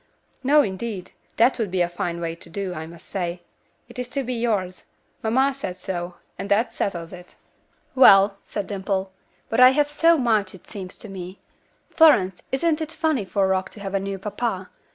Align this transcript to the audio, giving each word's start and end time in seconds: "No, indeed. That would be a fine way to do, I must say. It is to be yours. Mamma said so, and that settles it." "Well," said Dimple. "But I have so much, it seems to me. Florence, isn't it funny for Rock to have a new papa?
"No, 0.43 0.63
indeed. 0.63 1.11
That 1.37 1.59
would 1.59 1.69
be 1.69 1.81
a 1.81 1.87
fine 1.87 2.19
way 2.19 2.33
to 2.33 2.49
do, 2.49 2.73
I 2.73 2.87
must 2.87 3.07
say. 3.07 3.43
It 3.87 3.99
is 3.99 4.09
to 4.09 4.23
be 4.23 4.33
yours. 4.33 4.85
Mamma 5.21 5.53
said 5.53 5.75
so, 5.75 6.15
and 6.39 6.49
that 6.49 6.73
settles 6.73 7.13
it." 7.13 7.35
"Well," 7.93 8.39
said 8.43 8.65
Dimple. 8.65 9.11
"But 9.47 9.59
I 9.59 9.69
have 9.77 9.91
so 9.91 10.17
much, 10.17 10.55
it 10.55 10.67
seems 10.67 10.95
to 10.95 11.07
me. 11.07 11.37
Florence, 11.91 12.41
isn't 12.51 12.81
it 12.81 12.91
funny 12.91 13.25
for 13.25 13.47
Rock 13.47 13.69
to 13.69 13.79
have 13.79 13.93
a 13.93 13.99
new 13.99 14.17
papa? 14.17 14.71